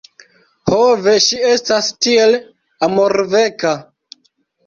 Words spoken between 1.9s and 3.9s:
tiel amorveka!!!